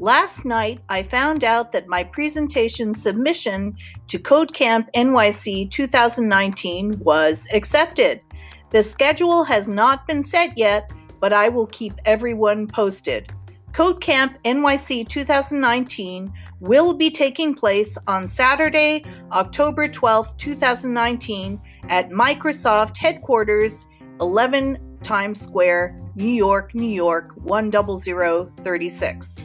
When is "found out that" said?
1.02-1.88